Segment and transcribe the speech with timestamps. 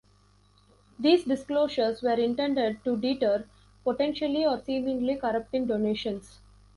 [0.97, 3.45] These disclosures were intended to deter
[3.83, 6.39] potentially or seemingly corrupting donations.